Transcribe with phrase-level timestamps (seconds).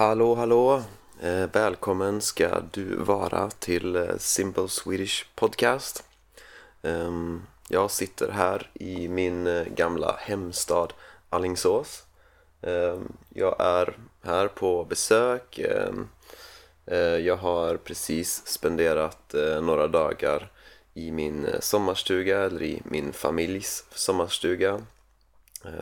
[0.00, 0.82] Hallå, hallå!
[1.22, 6.04] Eh, välkommen ska du vara till eh, Simple Swedish Podcast.
[6.82, 7.10] Eh,
[7.68, 10.92] jag sitter här i min eh, gamla hemstad
[11.30, 12.04] Allingsås.
[12.62, 15.58] Eh, jag är här på besök.
[15.58, 16.08] Ehm,
[16.86, 20.52] eh, jag har precis spenderat eh, några dagar
[20.94, 24.82] i min eh, sommarstuga, eller i min familjs sommarstuga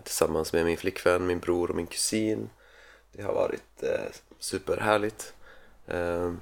[0.04, 2.48] tillsammans med min flickvän, min bror och min kusin.
[3.18, 5.32] Det har varit eh, superhärligt.
[5.86, 6.40] Ehm,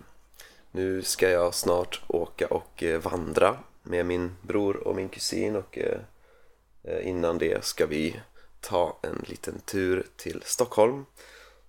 [0.71, 5.79] nu ska jag snart åka och eh, vandra med min bror och min kusin och
[5.79, 8.21] eh, innan det ska vi
[8.61, 11.07] ta en liten tur till Stockholm.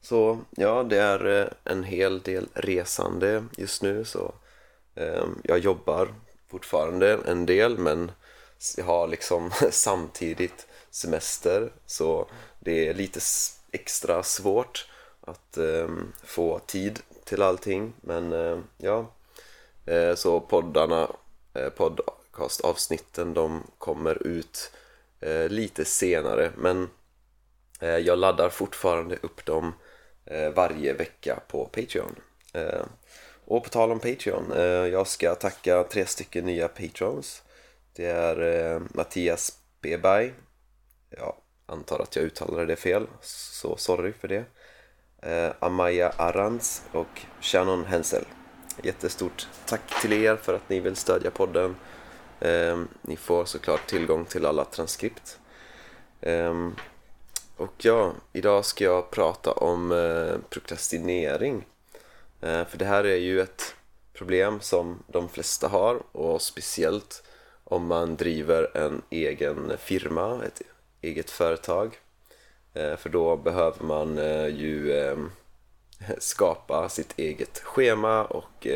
[0.02, 4.34] Så ja, det är eh, en hel del resande just nu så
[4.96, 6.14] eh, jag jobbar
[6.48, 8.12] fortfarande en del men
[8.78, 12.28] jag har liksom samtidigt semester så
[12.60, 13.20] det är lite
[13.72, 14.88] extra svårt
[15.28, 15.88] att eh,
[16.24, 17.94] få tid till allting.
[18.02, 19.12] Men eh, ja
[19.86, 21.10] eh, så poddarna
[21.54, 24.72] eh, podcastavsnitten de kommer ut
[25.20, 26.52] eh, lite senare.
[26.58, 26.90] Men
[27.80, 29.74] eh, jag laddar fortfarande upp dem
[30.26, 32.16] eh, varje vecka på Patreon.
[32.54, 32.86] Eh,
[33.46, 37.44] och på tal om Patreon, eh, jag ska tacka tre stycken nya Patrons.
[37.94, 40.34] Det är eh, Mattias Beberg
[41.10, 44.46] jag antar att jag uttalade det fel så sorry för det.
[45.28, 48.26] Eh, Amaya Arans och Shannon Hensel
[48.84, 51.76] Jättestort tack till er för att ni vill stödja podden
[52.40, 55.40] ehm, ni får såklart tillgång till alla transkript.
[56.22, 56.76] Ehm,
[57.58, 61.66] och ja, idag ska jag prata om eh, prokrastinering.
[62.42, 63.76] Eh, för det här är ju ett
[64.14, 67.24] problem som de flesta har och speciellt
[67.64, 70.62] om man driver en egen firma, ett
[71.02, 72.00] eget företag.
[72.74, 75.18] Eh, för då behöver man eh, ju eh,
[76.18, 78.68] skapa sitt eget schema och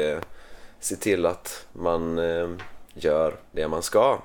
[0.80, 2.18] se till att man
[2.94, 4.22] gör det man ska.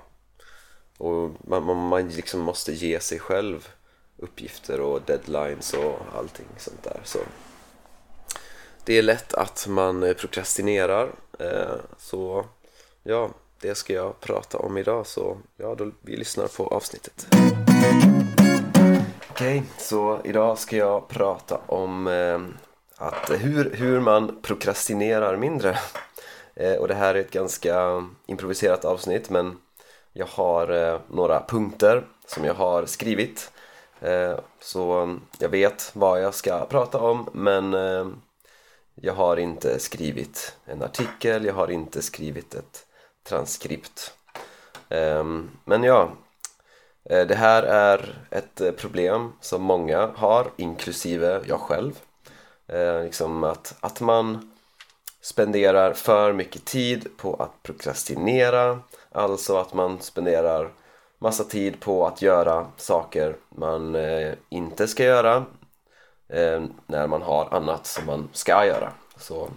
[0.99, 3.69] Och man, man, man liksom måste ge sig själv
[4.17, 7.01] uppgifter och deadlines och allting sånt där.
[7.05, 7.19] Så
[8.85, 11.11] det är lätt att man prokrastinerar.
[11.99, 12.45] Så
[13.03, 13.31] ja,
[13.61, 15.07] det ska jag prata om idag.
[15.07, 17.27] Så ja, då, vi lyssnar på avsnittet.
[19.37, 22.41] Okej, okay, så idag ska jag prata om eh,
[22.97, 25.79] att hur, hur man prokrastinerar mindre.
[26.55, 29.59] Eh, och det här är ett ganska improviserat avsnitt men
[30.13, 33.53] jag har eh, några punkter som jag har skrivit
[34.01, 38.07] eh, så jag vet vad jag ska prata om men eh,
[38.95, 42.87] jag har inte skrivit en artikel, jag har inte skrivit ett
[43.29, 44.15] transkript
[44.89, 46.11] ehm, men ja,
[47.11, 52.01] Eh, det här är ett eh, problem som många har, inklusive jag själv.
[52.69, 54.53] Eh, liksom att, att man
[55.21, 58.81] spenderar för mycket tid på att prokrastinera
[59.13, 60.71] alltså att man spenderar
[61.19, 63.97] massa tid på att göra saker man
[64.49, 65.45] inte ska göra
[66.87, 68.93] när man har annat som man ska göra.
[69.17, 69.49] Så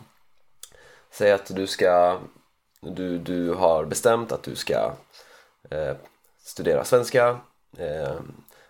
[1.11, 2.19] säg att du ska
[2.81, 4.91] du, du har bestämt att du ska
[5.69, 5.95] eh,
[6.49, 7.37] studera svenska
[7.77, 8.15] eh,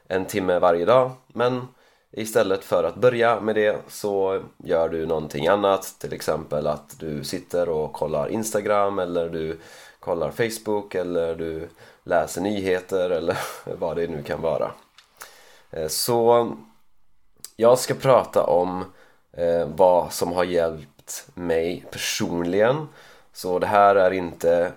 [0.07, 1.11] en timme varje dag.
[1.27, 1.67] Men
[2.11, 5.95] Istället för att börja med det så gör du någonting annat.
[5.99, 9.59] Till exempel att du sitter och kollar Instagram eller du
[9.99, 11.69] kollar Facebook eller du
[12.03, 13.37] läser nyheter eller
[13.79, 14.71] vad det nu kan vara.
[15.71, 16.51] Eh, så
[17.55, 18.85] jag ska prata om
[19.31, 22.87] eh, vad som har hjälpt mig personligen.
[23.33, 24.71] Så det här är inte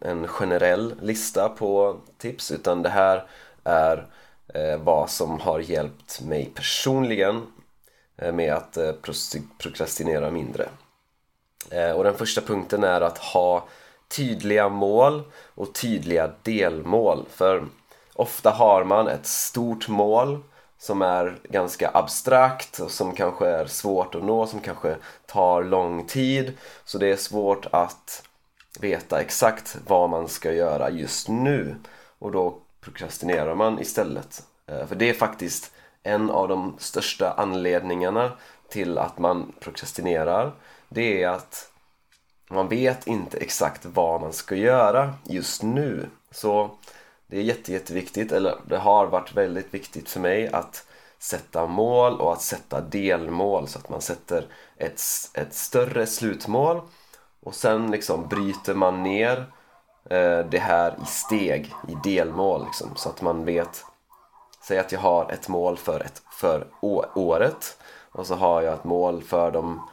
[0.00, 3.26] en generell lista på tips utan det här
[3.64, 4.06] är
[4.54, 7.46] eh, vad som har hjälpt mig personligen
[8.16, 8.92] eh, med att eh,
[9.58, 10.68] prokrastinera mindre.
[11.70, 13.68] Eh, och den första punkten är att ha
[14.08, 15.22] tydliga mål
[15.54, 17.26] och tydliga delmål.
[17.30, 17.66] För
[18.14, 20.42] ofta har man ett stort mål
[20.78, 24.96] som är ganska abstrakt och som kanske är svårt att nå, som kanske
[25.26, 26.52] tar lång tid.
[26.84, 28.22] Så det är svårt att
[28.80, 31.76] veta exakt vad man ska göra just nu.
[32.18, 34.42] Och då prokrastinerar man istället.
[34.66, 35.72] Eh, för det är faktiskt
[36.02, 38.32] en av de största anledningarna
[38.68, 40.52] till att man prokrastinerar.
[40.88, 41.70] Det är att
[42.50, 46.06] man vet inte exakt vad man ska göra just nu.
[46.30, 46.70] Så
[47.26, 50.86] det är jätte, jätteviktigt, eller det har varit väldigt viktigt för mig att
[51.18, 55.00] sätta mål och att sätta delmål så att man sätter ett,
[55.34, 56.80] ett större slutmål
[57.44, 59.46] och sen liksom bryter man ner
[60.10, 63.84] eh, det här i steg, i delmål liksom, så att man vet
[64.66, 66.66] säg att jag har ett mål för, ett, för
[67.14, 67.76] året.
[68.12, 69.88] Och så har jag ett mål för, dem,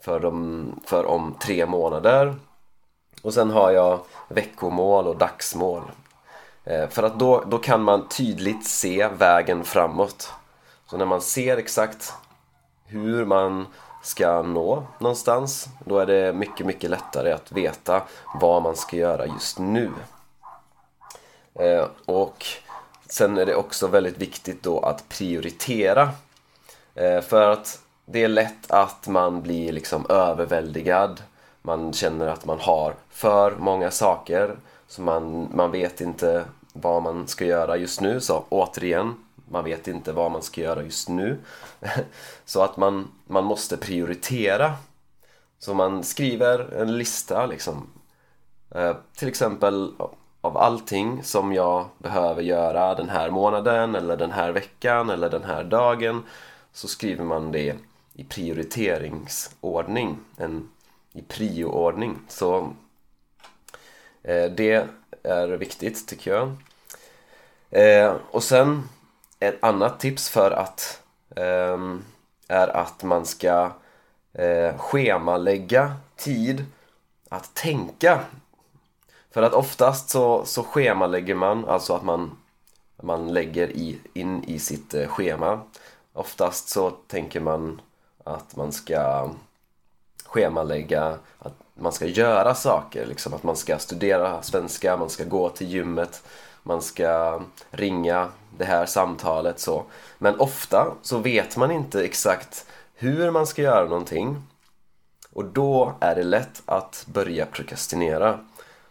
[0.00, 2.34] för, dem, för om tre månader.
[3.22, 5.82] Och sen har jag veckomål och dagsmål.
[6.64, 10.32] Eh, för att då, då kan man tydligt se vägen framåt.
[10.86, 12.14] Så när man ser exakt
[12.86, 13.66] hur man
[14.04, 18.02] ska nå någonstans då är det mycket, mycket lättare att veta
[18.40, 19.90] vad man ska göra just nu.
[21.54, 22.46] Eh, och
[23.08, 26.10] sen är det också väldigt viktigt då att prioritera.
[26.94, 31.22] Eh, för att det är lätt att man blir liksom överväldigad.
[31.62, 34.56] Man känner att man har för många saker
[34.88, 38.20] så man, man vet inte vad man ska göra just nu.
[38.20, 39.23] Så återigen,
[39.54, 41.38] man vet inte vad man ska göra just nu.
[42.44, 44.74] Så att man, man måste prioritera.
[45.58, 47.90] Så man skriver en lista liksom.
[48.70, 49.92] Eh, till exempel
[50.40, 55.44] av allting som jag behöver göra den här månaden eller den här veckan eller den
[55.44, 56.22] här dagen
[56.72, 57.76] så skriver man det
[58.12, 60.68] i prioriteringsordning, en,
[61.12, 62.18] i prioordning.
[62.28, 62.72] Så
[64.22, 64.88] eh, det
[65.22, 66.56] är viktigt tycker jag.
[67.70, 68.88] Eh, och sen
[69.40, 71.02] ett annat tips för att
[71.36, 72.04] um,
[72.48, 73.72] är att man ska
[74.32, 76.64] eh, schemalägga tid
[77.28, 78.20] att tänka.
[79.30, 82.36] För att oftast så, så schemalägger man, alltså att man,
[83.02, 85.60] man lägger i, in i sitt eh, schema.
[86.12, 87.80] Oftast så tänker man
[88.24, 89.30] att man ska
[90.24, 95.48] schemalägga att man ska göra saker, liksom att man ska studera svenska, man ska gå
[95.48, 96.22] till gymmet,
[96.66, 98.28] man ska ringa
[98.58, 99.84] det här samtalet så.
[100.18, 104.42] Men ofta så vet man inte exakt hur man ska göra någonting
[105.32, 108.38] och då är det lätt att börja prokrastinera.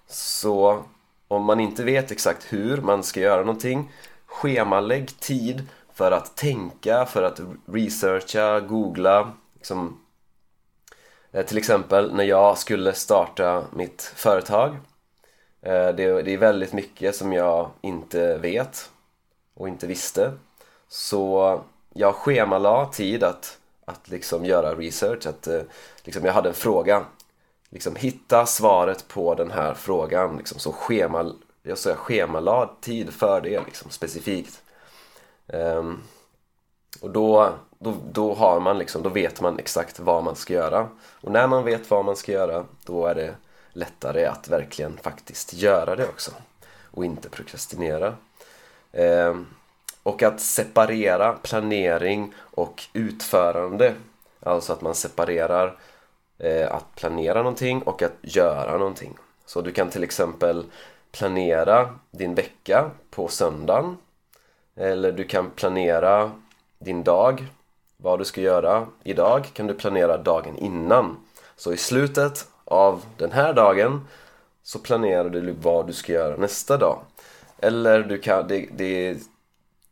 [0.08, 0.84] Så
[1.28, 3.92] om man inte vet exakt hur man ska göra någonting
[4.26, 10.00] schemalägg tid för att tänka, för att researcha, googla liksom.
[11.32, 14.78] Eh, till exempel när jag skulle starta mitt företag
[15.64, 18.90] Eh, det, det är väldigt mycket som jag inte vet
[19.54, 20.32] och inte visste.
[20.88, 21.62] Så
[21.94, 25.28] jag schemalade tid att, att liksom göra research.
[25.28, 25.62] Att, eh,
[26.04, 27.06] liksom jag hade en fråga.
[27.70, 30.38] Liksom hitta svaret på den här frågan.
[30.38, 31.34] Liksom, så schema,
[31.64, 34.62] jag, så jag schemalade tid för det liksom, specifikt.
[35.48, 36.04] Um,
[37.02, 40.88] och då, då, då har man liksom, då vet man exakt vad man ska göra.
[41.22, 43.36] Och när man vet vad man ska göra, då är det
[43.74, 46.32] lättare att verkligen faktiskt göra det också
[46.92, 48.16] och inte prokrastinera.
[48.92, 49.36] Eh,
[50.04, 53.94] och att separera planering och utförande.
[54.40, 55.78] Alltså att man separerar
[56.38, 59.18] eh, att planera någonting och att göra någonting.
[59.46, 60.66] Så du kan till exempel
[61.12, 63.98] planera din vecka på söndagen.
[64.76, 66.32] Eller du kan planera
[66.80, 67.48] din dag,
[67.98, 71.18] vad du ska göra idag kan du planera dagen innan.
[71.56, 74.08] Så i slutet av den här dagen
[74.64, 77.00] så planerar du vad du ska göra nästa dag.
[77.60, 79.18] Eller du kan, det, det är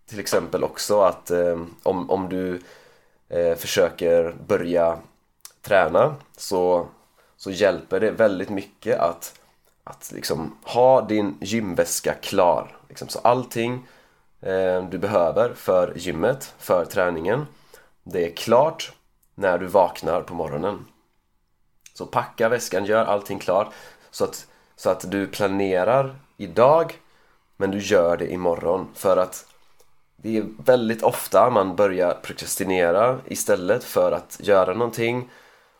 [0.05, 2.61] till exempel också att eh, om, om du
[3.29, 4.97] eh, försöker börja
[5.61, 6.87] träna så,
[7.37, 9.39] så hjälper det väldigt mycket att,
[9.83, 12.77] att liksom ha din gymväska klar.
[12.89, 13.87] Liksom, så allting
[14.41, 17.47] eh, du behöver för gymmet, för träningen,
[18.03, 18.93] det är klart
[19.35, 20.85] när du vaknar på morgonen.
[22.01, 23.73] Så packa väskan, gör allting klart
[24.11, 26.99] så att, så att du planerar idag
[27.57, 29.45] men du gör det imorgon för att
[30.15, 35.29] det är väldigt ofta man börjar prokrastinera istället för att göra någonting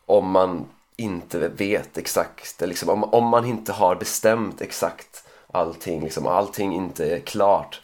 [0.05, 6.27] om man inte vet exakt, liksom, om, om man inte har bestämt exakt allting, liksom,
[6.27, 7.81] allting inte är klart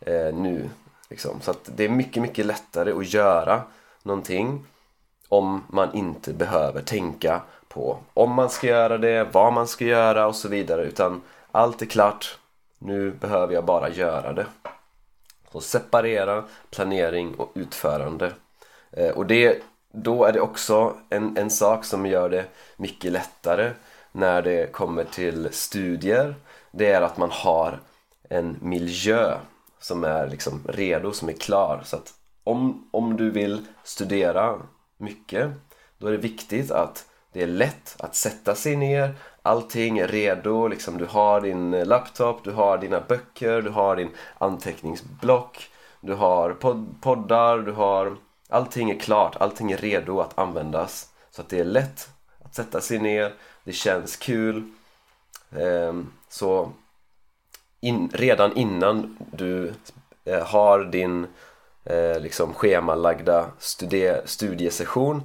[0.00, 0.70] eh, nu.
[1.10, 1.40] Liksom.
[1.40, 3.62] Så att det är mycket, mycket lättare att göra
[4.02, 4.66] någonting
[5.28, 10.26] om man inte behöver tänka på om man ska göra det, vad man ska göra
[10.26, 11.22] och så vidare utan
[11.52, 12.38] allt är klart,
[12.78, 14.46] nu behöver jag bara göra det.
[15.52, 18.32] Så separera planering och utförande.
[18.90, 22.44] Eh, och det, då är det också en, en sak som gör det
[22.76, 23.70] mycket lättare
[24.12, 26.34] när det kommer till studier.
[26.70, 27.78] Det är att man har
[28.28, 29.36] en miljö
[29.80, 31.82] som är liksom redo, som är klar.
[31.84, 34.58] Så att om, om du vill studera
[34.96, 35.50] mycket
[35.98, 40.68] då är det viktigt att det är lätt att sätta sig ner, allting är redo,
[40.68, 45.70] liksom du har din eh, laptop, du har dina böcker, du har din anteckningsblock,
[46.00, 48.16] du har pod poddar, du har...
[48.50, 51.08] Allting är klart, allting är redo att användas.
[51.30, 52.08] Så att det är lätt
[52.44, 54.70] att sätta sig ner, det känns kul.
[55.56, 56.72] Ehm, så
[57.80, 59.72] in, redan innan du
[60.24, 61.26] eh, har din
[61.84, 65.22] eh, liksom schemalagda studie, studiesession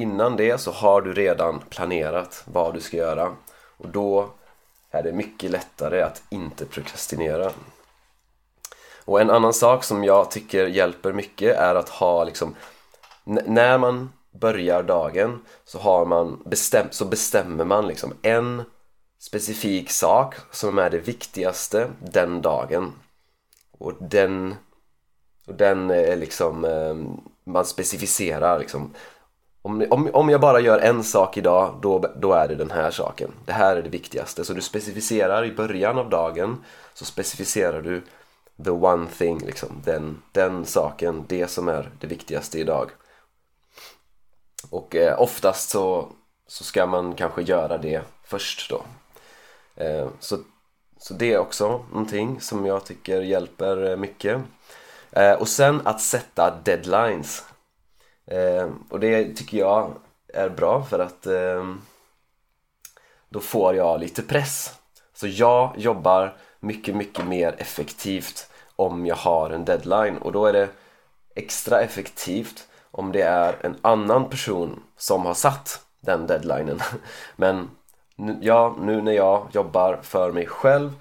[0.00, 3.36] innan det så har du redan planerat vad du ska göra
[3.76, 4.30] och då
[4.90, 7.52] är det mycket lättare att inte prokrastinera.
[9.04, 12.54] Och en annan sak som jag tycker hjälper mycket är att ha liksom
[13.24, 18.62] när man börjar dagen så har man bestäm så bestämmer man liksom en
[19.18, 22.92] specifik sak som är det viktigaste den dagen
[23.78, 24.54] och den
[25.46, 26.94] och den är liksom eh,
[27.44, 28.94] man specificerar liksom
[29.62, 32.90] om, om, om jag bara gör en sak idag då, då är det den här
[32.90, 33.32] saken.
[33.44, 34.44] Det här är det viktigaste.
[34.44, 36.64] Så du specificerar i början av dagen
[36.94, 38.02] så specificerar du
[38.64, 39.68] the one thing liksom.
[39.84, 42.90] Den, den saken, det som är det viktigaste idag.
[44.70, 46.08] Och eh, oftast så,
[46.46, 48.82] så ska man kanske göra det först då.
[49.84, 50.38] Eh, så,
[50.98, 54.40] så det är också någonting som jag tycker hjälper eh, mycket.
[55.10, 57.44] Eh, och sen att sätta deadlines
[58.30, 59.92] eh, och det tycker jag
[60.34, 61.74] är bra för att eh,
[63.28, 64.74] då får jag lite press.
[65.14, 70.18] Så jag jobbar mycket, mycket mer effektivt om jag har en deadline.
[70.18, 70.68] Och då är det
[71.34, 76.80] extra effektivt om det är en annan person som har satt den deadlinen.
[77.36, 77.70] Men
[78.40, 80.92] ja, nu när jag jobbar för mig själv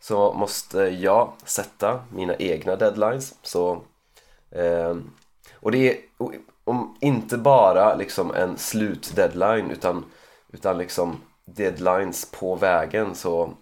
[0.00, 3.34] så måste jag sätta mina egna deadlines.
[3.42, 3.82] Så
[4.50, 4.96] eh,
[5.54, 5.96] och det är
[6.68, 10.04] om inte bara liksom en slutdeadline utan,
[10.52, 13.52] utan liksom deadlines på vägen så,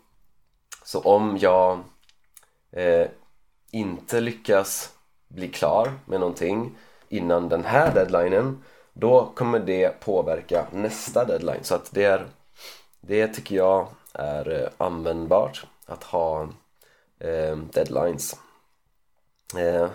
[0.84, 1.78] så om jag
[2.72, 3.06] eh,
[3.70, 4.92] inte lyckas
[5.28, 11.64] bli klar med någonting innan den här deadlinen då kommer det påverka nästa deadline.
[11.64, 12.26] Så att det är
[13.00, 16.42] det tycker jag är eh, användbart att ha
[17.18, 18.36] eh, deadlines.
[19.56, 19.88] Eh,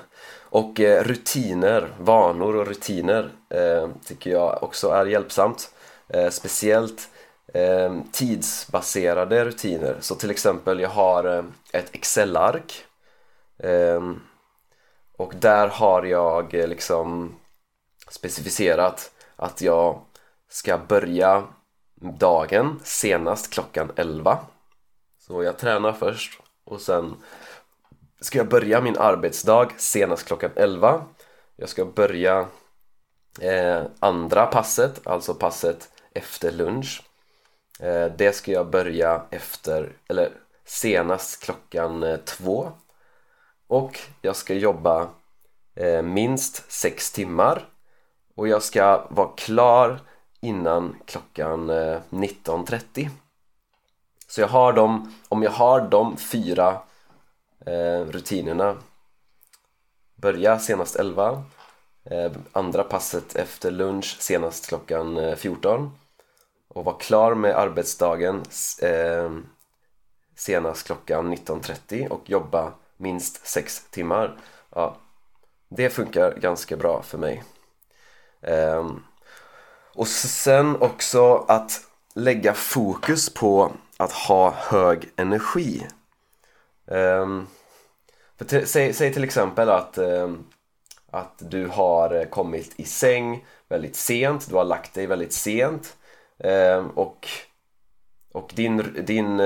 [0.52, 5.74] och eh, rutiner, vanor och rutiner eh, tycker jag också är hjälpsamt.
[6.08, 7.10] Eh, speciellt
[7.54, 9.96] eh, tidsbaserade rutiner.
[10.00, 11.44] Så till exempel jag har eh,
[11.74, 12.86] ett Excel-ark.
[13.64, 14.22] Ehm,
[15.18, 17.36] och där har jag eh, liksom
[18.10, 20.02] specificerat att jag
[20.50, 21.44] ska börja
[22.20, 24.40] dagen senast klockan 11
[25.20, 27.16] så jag tränar först och sen
[28.22, 31.06] ska jag börja min arbetsdag senast klockan 11
[31.62, 32.48] jag ska börja
[33.42, 37.04] eh, andra passet, alltså passet efter lunch.
[37.80, 40.32] Eh, det ska jag börja efter, eller
[40.66, 42.72] senast klockan eh, 2.
[43.68, 45.10] och jag ska jobba
[45.76, 47.68] eh, minst 6 timmar.
[48.36, 50.00] Och jag ska vara klar
[50.40, 53.10] innan klockan eh, 19.30
[54.28, 56.82] så jag har dem, om jag har de fyra
[57.66, 58.78] Eh, rutinerna
[60.16, 61.44] börja senast 11
[62.04, 65.92] eh, andra passet efter lunch senast klockan eh, 14
[66.68, 68.44] och vara klar med arbetsdagen
[68.82, 69.32] eh,
[70.36, 74.38] senast klockan 19.30 och jobba minst 6 timmar.
[74.70, 74.98] Ja,
[75.70, 77.44] det funkar ganska bra för mig.
[78.42, 79.04] Ehm,
[79.94, 81.82] och sen också att
[82.16, 85.88] lägga fokus på att ha hög energi
[86.86, 87.48] um,
[88.38, 90.46] för säg, säg, till exempel att, um,
[91.12, 95.98] att du har kommit i säng väldigt sent, du har lagt dig väldigt sent
[96.38, 97.28] um, och,
[98.32, 99.38] och din, din,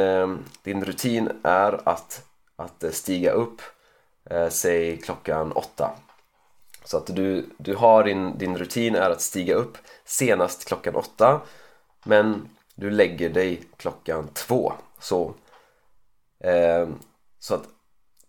[0.63, 2.25] din rutin är att,
[2.56, 3.62] att stiga upp
[4.32, 5.96] uh, säg klockan åtta.
[6.86, 11.42] Så att du, du har din, din rutin är att stiga upp senast klockan åtta
[12.06, 14.74] men du lägger dig klockan två.
[15.00, 15.34] Så,
[16.39, 16.88] eh,
[17.46, 17.64] så att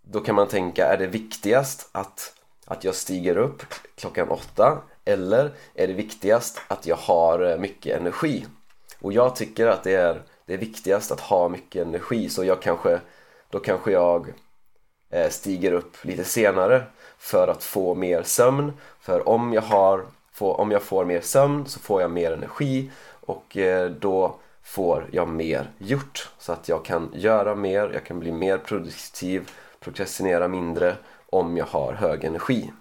[0.02, 2.34] då kan man tänka är det viktigast att,
[2.66, 3.62] att jag stiger upp
[3.94, 4.82] klockan åtta?
[5.04, 8.46] Eller är det viktigast att jag har eh, mycket energi?
[9.00, 12.28] Och jag tycker att det är, det är viktigast att ha mycket energi.
[12.28, 13.00] Så jag kanske
[13.50, 14.32] då kanske jag
[15.10, 16.82] eh, stiger upp lite senare
[17.18, 18.72] för att få mer sömn.
[19.00, 22.90] För om jag, har, får, om jag får mer sömn så får jag mer energi.
[23.20, 28.20] Och eh, då får jag mer gjort så att jag kan göra mer, jag kan
[28.20, 30.96] bli mer produktiv, prokrastinera mindre
[31.26, 32.72] om jag har hög energi.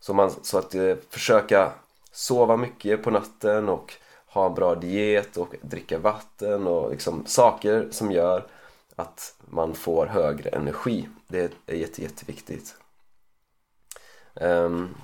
[0.00, 1.72] Så, man, så att eh, försöka
[2.12, 3.94] sova mycket på natten och
[4.26, 8.46] ha en bra diet och dricka vatten och liksom saker som gör
[8.96, 11.08] att man får högre energi.
[11.28, 12.76] Det är jätte, jätteviktigt.
[14.34, 14.94] Um,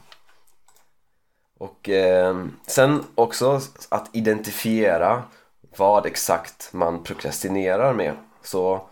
[1.59, 5.23] och um, sen också att identifiera
[5.77, 8.15] vad exakt man prokrastinerar med.
[8.43, 8.89] Så,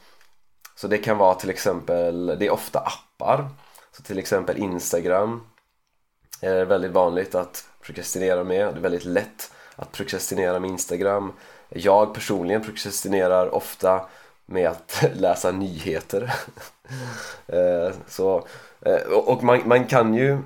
[0.75, 3.49] så det kan vara till exempel, det är ofta appar
[3.93, 5.47] Så till exempel Instagram
[6.41, 8.67] är väldigt vanligt att prokrastinera med.
[8.67, 11.33] Det är väldigt lätt att prokrastinera med Instagram.
[11.69, 14.07] Jag personligen prokrastinerar ofta
[14.47, 16.35] med att läsa nyheter.
[17.47, 18.47] Eh, så,
[18.81, 20.38] eh, och man, man kan ju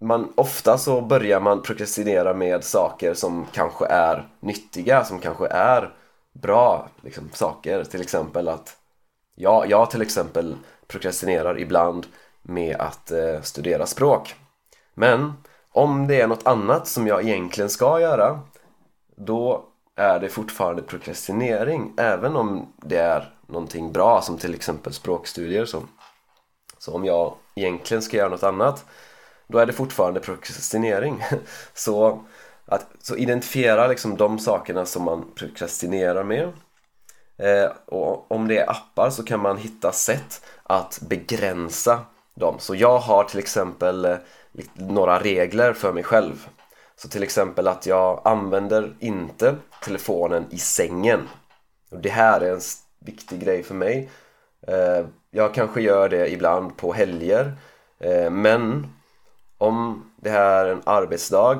[0.00, 5.94] man, ofta så börjar man prokrastinera med saker som kanske är nyttiga, som kanske är
[6.32, 7.84] bra liksom, saker.
[7.84, 8.76] Till exempel att
[9.34, 12.06] ja, jag till exempel prokrastinerar ibland
[12.42, 14.34] med att eh, studera språk.
[14.94, 15.32] Men
[15.72, 18.40] om det är något annat som jag egentligen ska göra
[19.16, 19.64] då
[19.96, 25.64] är det fortfarande prokrastinering även om det är någonting bra som till exempel språkstudier.
[25.64, 25.82] Så,
[26.78, 28.84] så om jag egentligen ska göra något annat
[29.50, 31.24] då är det fortfarande prokrastinering.
[31.74, 32.24] Så,
[32.66, 36.52] att, så identifiera liksom de sakerna som man prokrastinerar med.
[37.38, 42.00] Eh, och om det är appar så kan man hitta sätt att begränsa
[42.34, 42.54] dem.
[42.58, 44.16] Så jag har till exempel eh,
[44.74, 46.48] några regler för mig själv.
[46.96, 51.28] Så till exempel att jag använder inte telefonen i sängen.
[51.90, 52.60] Och det här är en
[52.98, 54.10] viktig grej för mig.
[54.66, 57.52] Eh, jag kanske gör det ibland på helger
[57.98, 58.86] eh, men
[59.60, 61.58] om det här är en arbetsdag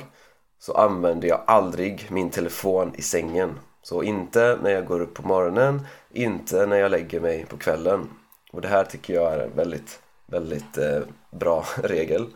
[0.59, 3.59] så använder jag aldrig min telefon i sängen.
[3.83, 8.09] Så inte när jag går upp på morgonen, inte när jag lägger mig på kvällen.
[8.53, 12.27] Och det här tycker jag är en väldigt, väldigt eh, bra regel.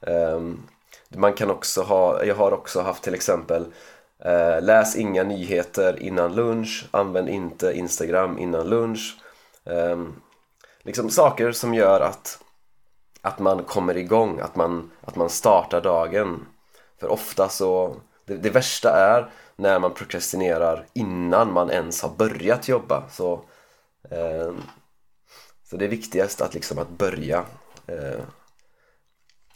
[0.00, 0.68] Um,
[1.08, 3.66] man kan också ha, jag har också haft till exempel
[4.24, 9.16] eh, Läs inga nyheter innan lunch, använd inte Instagram innan lunch.
[9.64, 10.22] Um,
[10.82, 12.38] liksom saker som gör att
[13.22, 16.46] att man kommer igång, att man, att man startar dagen.
[17.00, 22.68] För ofta så, det, det värsta är när man prokrastinerar innan man ens har börjat
[22.68, 23.08] jobba.
[23.10, 23.32] Så,
[24.10, 24.52] eh,
[25.64, 27.44] så det är viktigast att liksom att börja,
[27.86, 28.20] eh,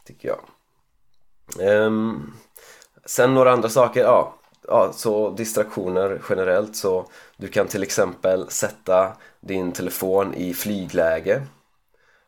[0.05, 0.41] tycker jag.
[1.61, 1.91] Eh,
[3.05, 4.35] sen några andra saker, ja,
[4.69, 11.43] ja, så distraktioner generellt så du kan till exempel sätta din telefon i flygläge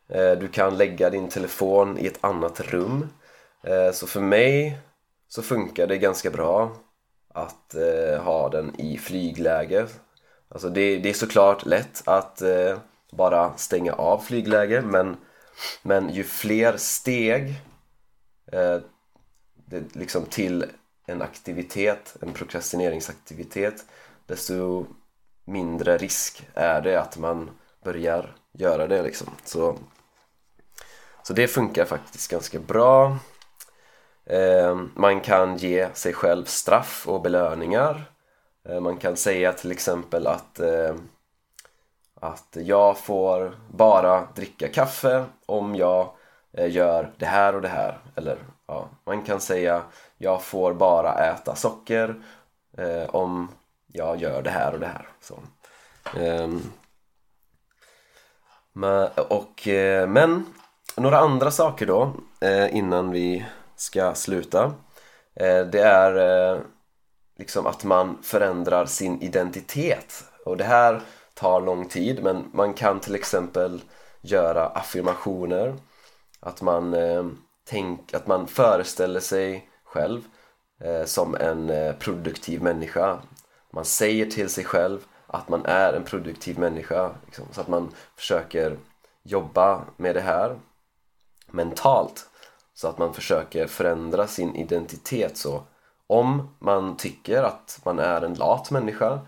[0.09, 3.09] Eh, du kan lägga din telefon i ett annat rum.
[3.63, 4.79] Eh, så för mig
[5.29, 6.77] så funkar det ganska bra
[7.35, 9.87] att eh, ha den i flygläge.
[10.49, 12.43] Alltså det, det är såklart lätt att
[13.13, 15.17] bara stänga av flygläge men,
[15.83, 17.55] men ju fler steg
[19.67, 20.65] det, liksom till
[21.07, 23.85] en aktivitet, en prokrastineringsaktivitet
[24.27, 24.87] desto
[25.45, 27.51] mindre risk är det att man
[27.85, 29.29] börjar göra det liksom.
[29.45, 29.79] Så
[31.29, 33.17] så det funkar faktiskt ganska bra.
[34.27, 38.05] Eh, man kan ge sig själv straff och belöningar.
[38.69, 40.95] Eh, man kan säga till exempel att, eh,
[42.21, 46.11] att jag får bara dricka kaffe om jag
[46.53, 47.99] gör det här och det här.
[48.17, 49.83] Eller ja, man kan säga
[50.19, 52.23] jag får bara äta socker
[53.09, 53.49] om
[53.87, 55.09] jag gör det här och det här.
[55.21, 55.39] Så.
[56.19, 56.63] Ehm,
[58.73, 59.69] men, och,
[60.09, 60.47] men
[60.99, 63.45] några andra saker då eh, innan vi
[63.77, 64.65] ska sluta.
[65.35, 66.17] Eh, det är
[66.53, 66.61] eh,
[67.39, 70.25] liksom att man förändrar sin identitet.
[70.45, 71.01] Och det här
[71.35, 73.81] tar lång tid men man kan till exempel
[74.21, 75.75] göra affirmationer.
[76.41, 76.97] Att man,
[77.69, 80.21] tänk, att man föreställer sig själv
[81.05, 83.19] som en produktiv människa.
[83.73, 87.91] Man säger till sig själv att man är en produktiv människa liksom, så att man
[88.17, 88.77] försöker
[89.23, 90.57] jobba med det här
[91.51, 92.29] mentalt
[92.75, 95.37] så att man försöker förändra sin identitet.
[95.37, 95.63] Så
[96.07, 99.21] om man tycker att man är en lat människa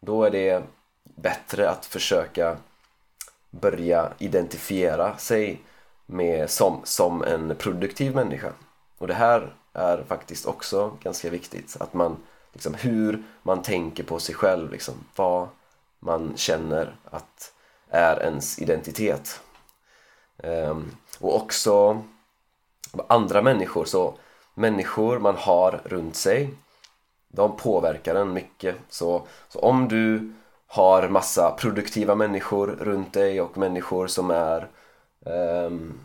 [0.00, 0.62] då är det
[1.04, 2.56] bättre att försöka
[3.50, 5.62] börja identifiera sig
[6.06, 8.52] med, som, som en produktiv människa.
[8.98, 12.16] Och det här är faktiskt också ganska viktigt att man
[12.52, 15.48] liksom hur man tänker på sig själv liksom vad
[16.00, 17.52] man känner att
[17.90, 19.40] är ens identitet.
[20.42, 22.02] Ehm, och också
[23.08, 24.14] andra människor, så
[24.54, 26.54] människor man har runt sig
[27.34, 28.76] de påverkar en mycket.
[28.88, 30.32] Så, så om du
[30.66, 34.68] har massa produktiva människor runt dig och människor som är
[35.20, 36.00] um,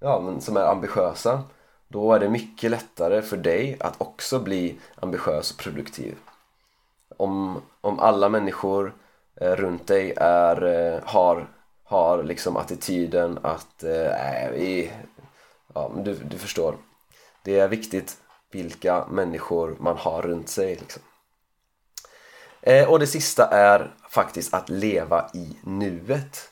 [0.00, 1.42] ja, men som är ambitiösa
[1.88, 6.16] då är det mycket lättare för dig att också bli ambitiös och produktiv.
[7.16, 8.94] Om, om alla människor
[9.40, 11.48] eh, runt dig är, eh, har
[11.92, 14.92] har liksom attityden att eh, vi,
[15.74, 16.76] ja, du, du förstår
[17.44, 18.16] det är viktigt
[18.50, 21.02] vilka människor man har runt sig liksom.
[22.62, 26.50] eh, och det sista är faktiskt att leva i nuet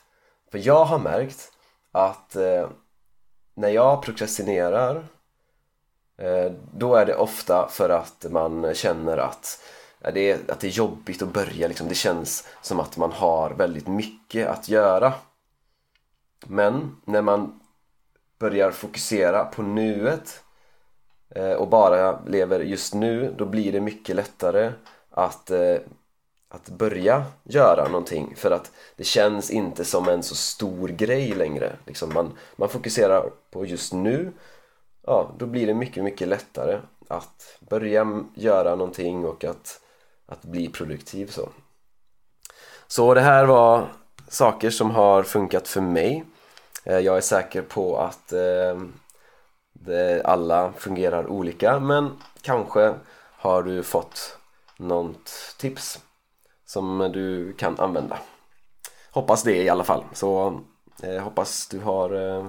[0.51, 1.51] för jag har märkt
[1.91, 2.69] att eh,
[3.55, 4.95] när jag prokrastinerar
[6.17, 9.63] eh, då är det ofta för att man känner att,
[10.13, 11.67] det, är, att det är jobbigt att börja.
[11.67, 11.87] Liksom.
[11.87, 15.13] Det känns som att man har väldigt mycket att göra.
[16.47, 17.59] Men när man
[18.39, 20.43] börjar fokusera på nuet
[21.35, 24.71] eh, och bara lever just nu, då blir det mycket lättare
[25.09, 25.77] att, eh,
[26.49, 31.75] att börja göra någonting för att det känns inte som en så stor grej längre.
[31.85, 34.31] Liksom man, man fokuserar på just nu,
[35.01, 39.81] ja, då blir det mycket, mycket lättare att börja göra någonting och att,
[40.25, 41.49] att bli produktiv så.
[42.87, 43.87] Så det här var
[44.31, 46.23] saker som har funkat för mig
[46.83, 48.81] eh, jag är säker på att eh,
[49.73, 52.93] det, alla fungerar olika men kanske
[53.37, 54.37] har du fått
[54.77, 55.99] något tips
[56.65, 58.19] som du kan använda.
[59.11, 60.03] Hoppas det i alla fall.
[60.13, 60.61] Så
[61.03, 62.47] eh, hoppas du har eh,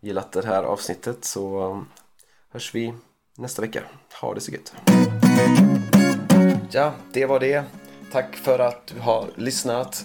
[0.00, 1.84] gillat det här avsnittet så
[2.52, 2.94] hörs vi
[3.36, 3.82] nästa vecka.
[4.20, 4.74] Ha det så gött!
[6.70, 7.64] Ja, det var det.
[8.12, 10.04] Tack för att du har lyssnat.